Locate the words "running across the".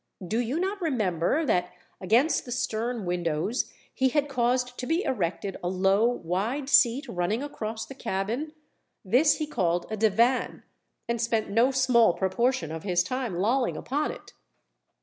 7.07-7.93